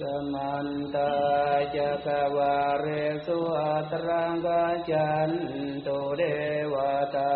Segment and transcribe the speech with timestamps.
[0.00, 0.02] ส
[0.34, 1.12] มันตา
[1.76, 2.86] จักวาเร
[3.26, 5.30] สุอัตรังกาจัน
[5.86, 6.22] ตุเด
[6.72, 6.74] ว
[7.16, 7.34] ตา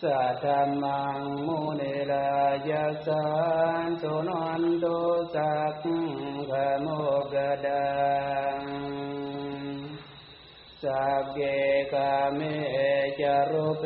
[0.00, 0.46] สัทธ
[0.82, 2.32] มังมุนิลา
[2.68, 3.26] ยัสสั
[3.86, 4.98] นสุนันตุ
[5.34, 5.84] สัก
[6.50, 6.52] ข
[6.82, 6.86] โม
[7.32, 7.34] ก
[7.66, 7.92] ดั
[8.56, 8.58] ง
[10.82, 11.38] สัพเก
[11.92, 12.40] กาเม
[13.20, 13.84] จารุเป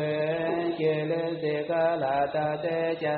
[0.76, 1.12] เจเล
[1.42, 2.66] สิกาลาตาเต
[3.02, 3.16] จั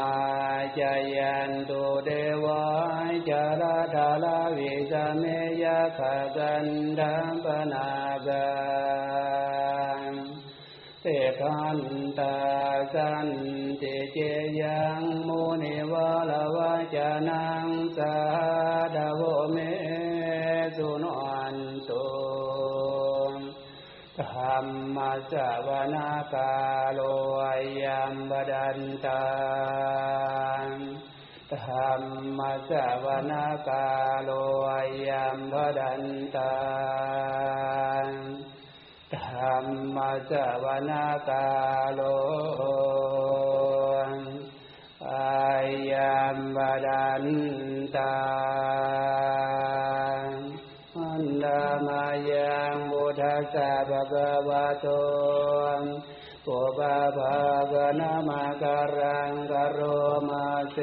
[0.00, 0.18] มา
[0.78, 2.10] จายันตุเด
[2.44, 2.64] วา
[3.28, 5.24] จาราดาลาวิสเม
[5.62, 6.00] ยะข
[6.36, 6.66] กัน
[6.98, 7.90] ดัมปนา
[8.26, 8.48] กา
[10.02, 10.04] น
[11.02, 11.06] เต
[11.40, 11.80] คัน
[12.18, 12.36] ตา
[12.94, 13.28] สัน
[13.80, 14.18] ติเจ
[14.60, 18.16] ยังมุนิวาลวะจานังสา
[18.94, 19.56] ดาโวเม
[24.28, 24.56] ธรร
[24.96, 24.98] ม
[25.32, 25.34] ส
[25.66, 26.52] วนากา
[26.94, 27.00] โล
[27.82, 29.24] ยัมบดันตา
[31.64, 31.92] ธรร
[32.38, 32.70] มส
[33.04, 33.86] วนากา
[34.24, 34.30] โล
[35.08, 36.04] ยัมบดัน
[36.36, 36.54] ตา
[39.14, 39.56] ธรร
[39.96, 39.98] ม
[40.30, 40.32] ส
[40.64, 41.48] วนากา
[41.94, 42.00] โล
[45.10, 45.50] อา
[45.90, 47.24] ยัมบดัน
[47.96, 48.14] ตา
[53.42, 54.86] สสะภะคะวะโต
[56.46, 57.36] ปุปะภะ
[57.72, 59.80] กะนะมะการังกะโร
[60.28, 60.76] มาเส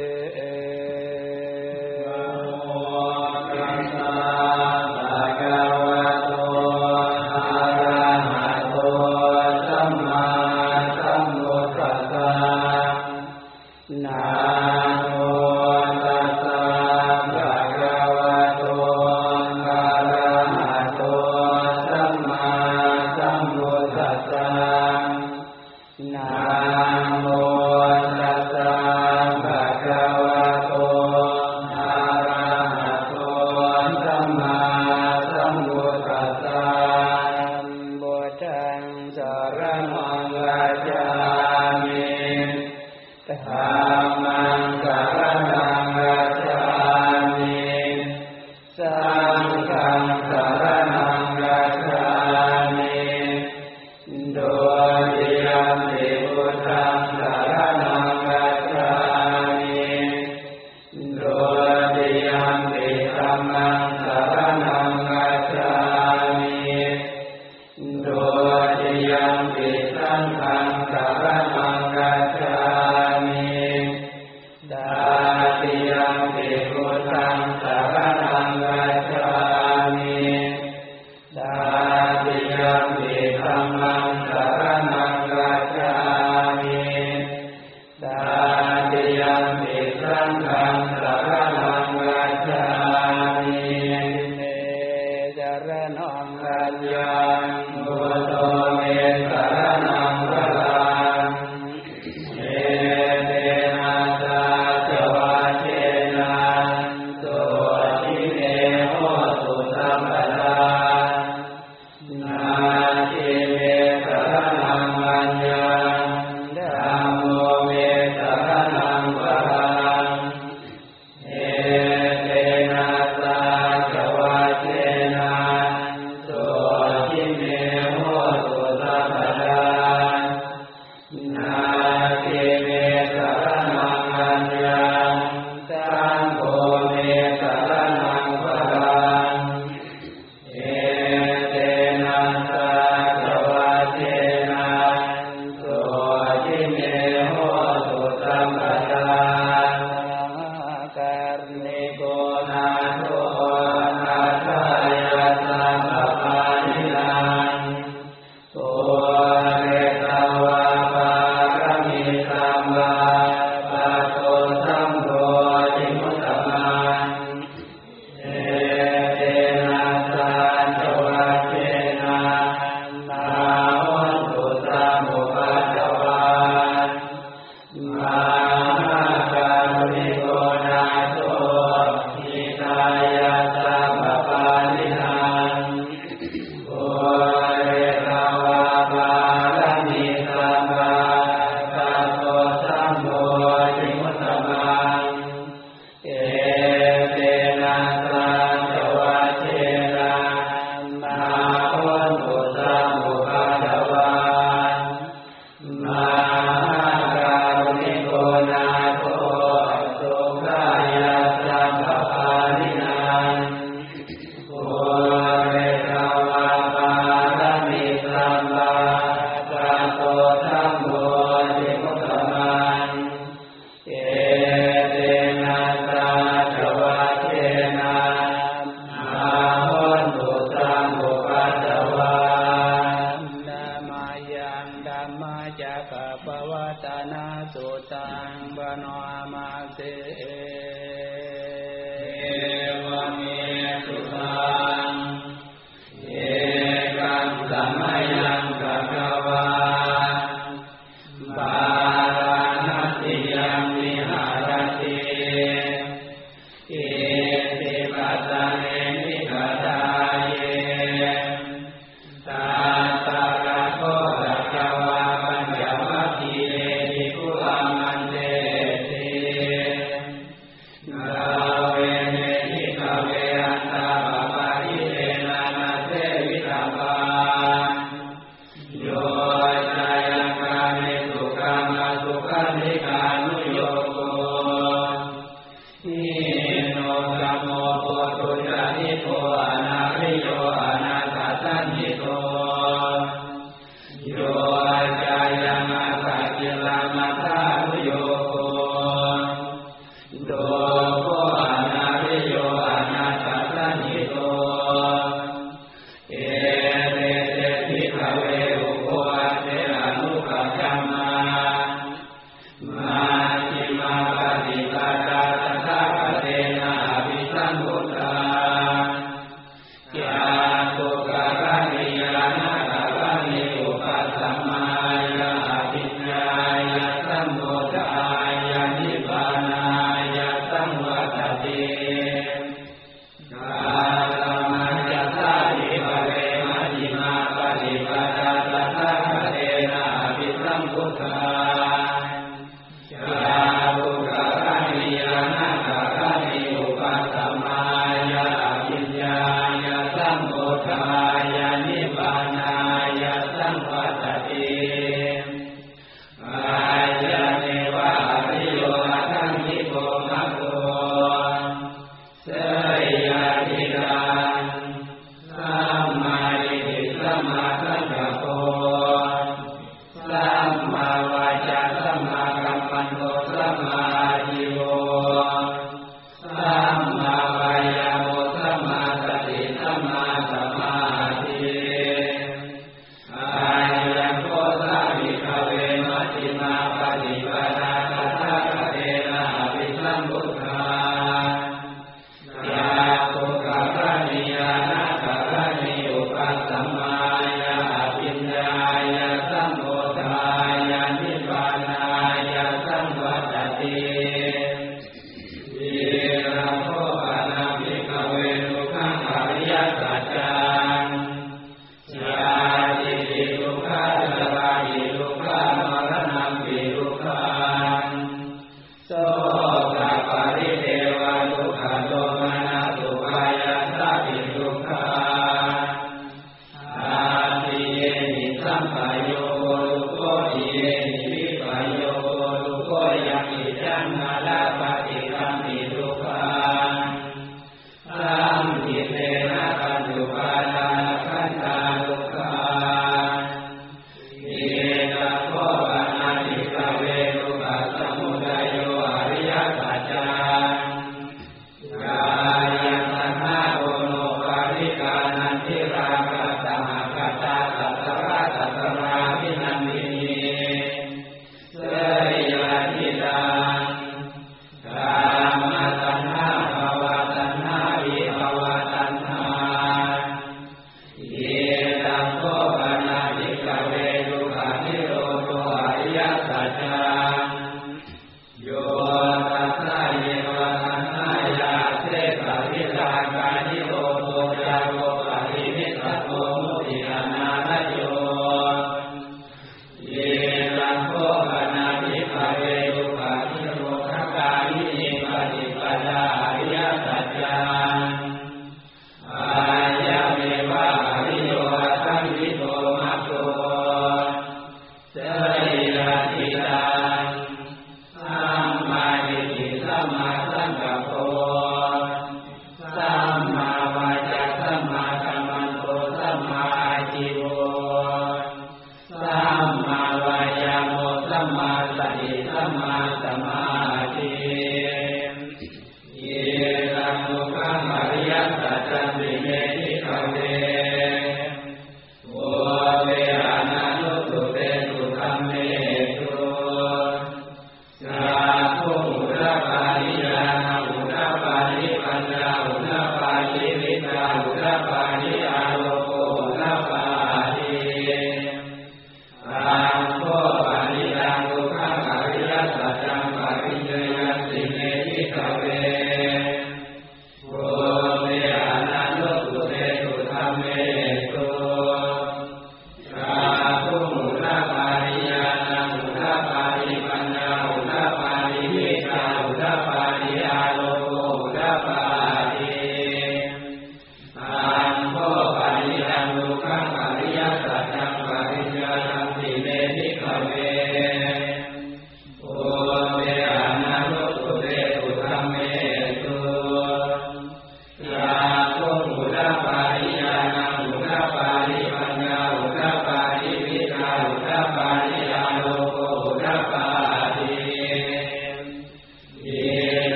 [521.37, 523.76] มาสติสัมมาสมา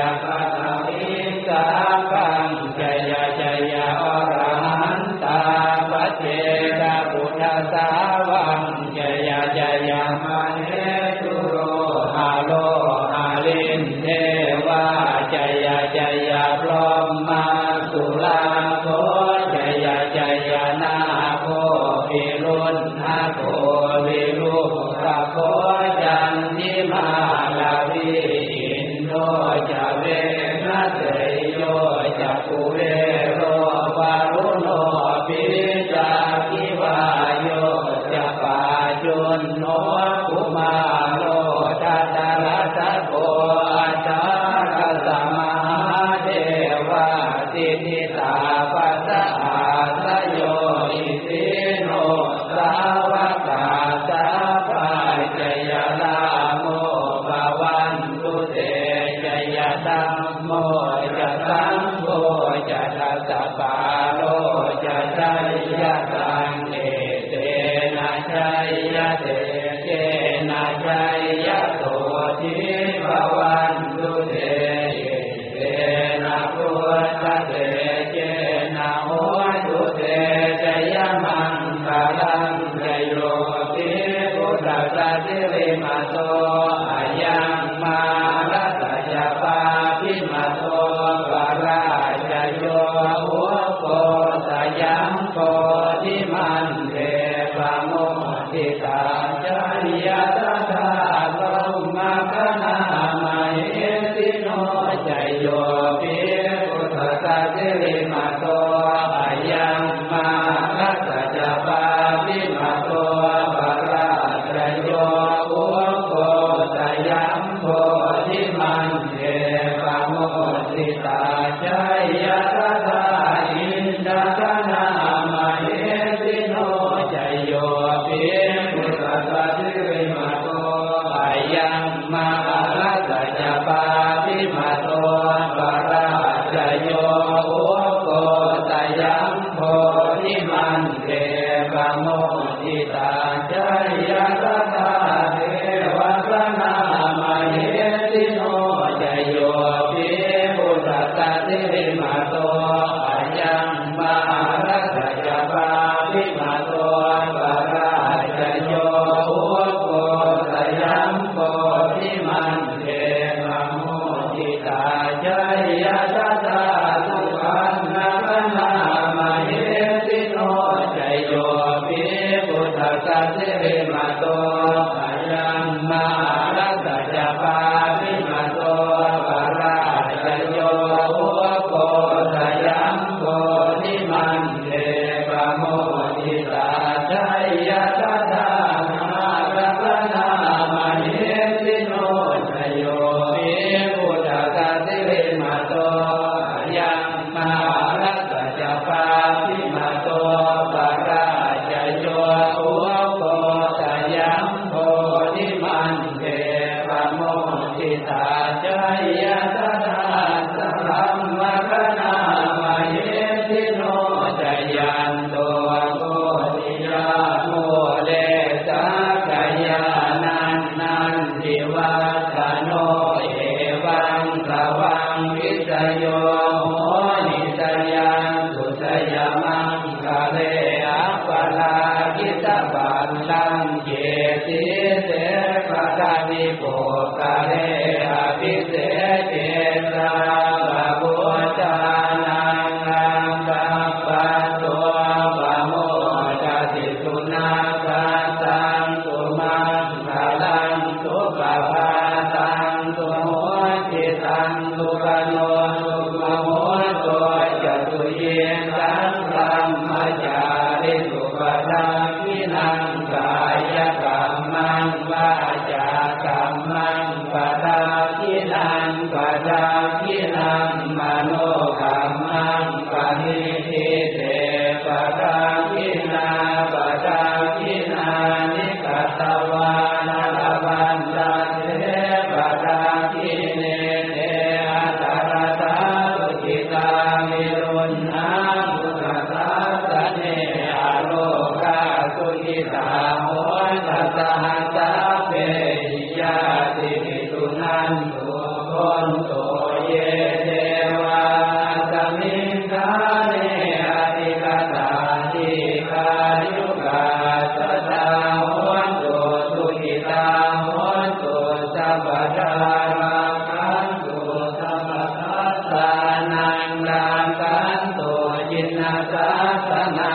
[0.00, 0.59] จ
[63.30, 63.89] จะทัสสะปา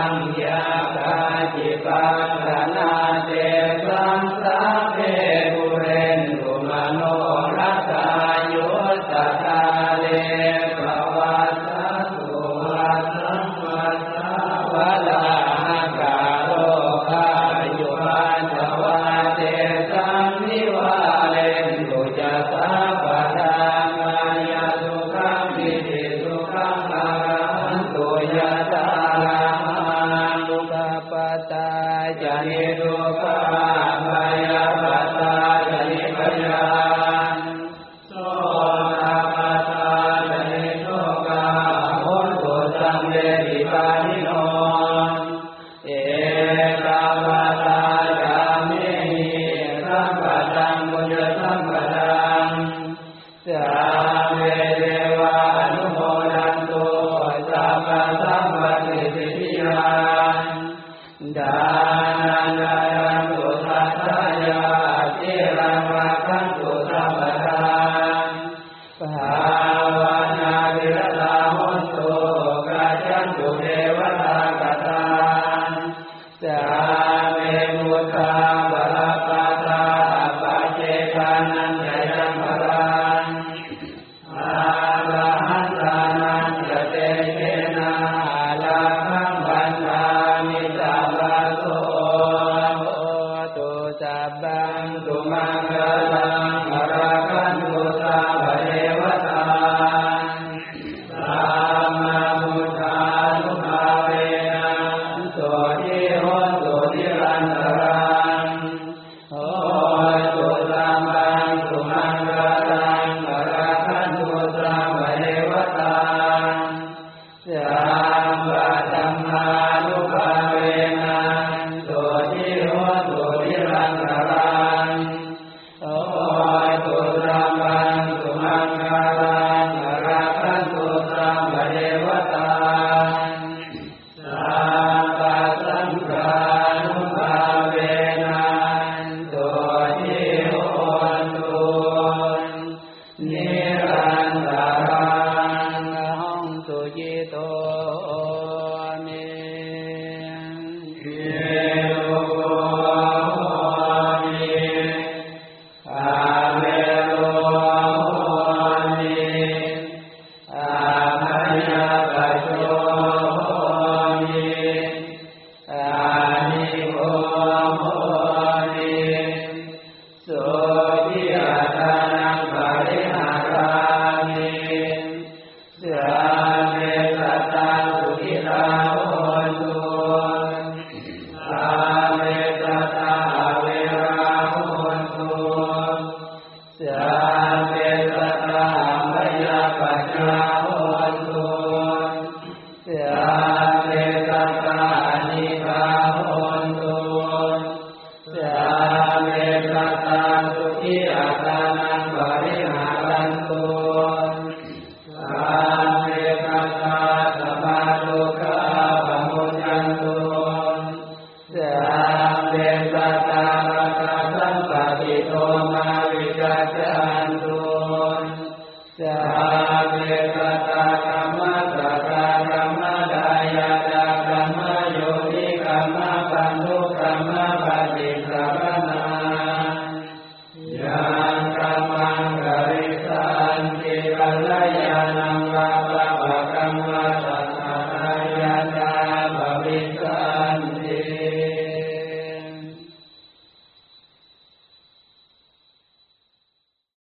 [0.04, 0.35] าค